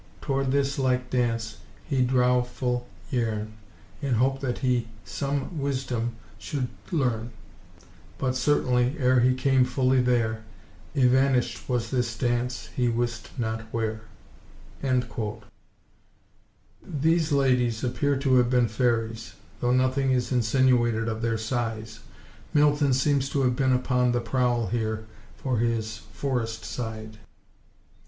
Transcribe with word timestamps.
Toward 0.19 0.51
this 0.51 0.79
ilke 0.79 1.11
dance, 1.11 1.57
he 1.85 2.01
drow 2.01 2.41
ful 2.41 2.87
yerne, 3.11 3.51
In 4.01 4.15
hope 4.15 4.39
that 4.39 4.57
he 4.65 4.87
som 5.05 5.59
wisdom 5.59 6.15
shulde 6.39 6.69
lerne, 6.91 7.29
But, 8.17 8.35
certainly, 8.35 8.97
er 8.99 9.19
he 9.19 9.35
came 9.35 9.63
fully 9.63 10.01
there, 10.01 10.43
Yvanished 10.95 11.69
was 11.69 11.91
this 11.91 12.17
dance, 12.17 12.69
he 12.75 12.89
wiste 12.89 13.29
not 13.37 13.71
wher." 13.71 14.01
These 16.81 17.31
ladies 17.31 17.83
appear 17.83 18.15
to 18.17 18.37
have 18.37 18.49
been 18.49 18.67
fairies, 18.69 19.35
though 19.59 19.71
nothing 19.71 20.09
is 20.09 20.31
insinuated 20.31 21.07
of 21.07 21.21
their 21.21 21.37
size. 21.37 21.99
Milton 22.55 22.91
seems 22.93 23.29
to 23.29 23.43
have 23.43 23.55
been 23.55 23.71
upon 23.71 24.13
the 24.13 24.19
prowl 24.19 24.65
here 24.65 25.05
for 25.37 25.59
his 25.59 25.97
"forest–side." 26.11 27.19